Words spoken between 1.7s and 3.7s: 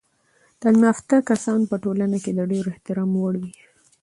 په ټولنه کې د ډیر احترام وړ وي.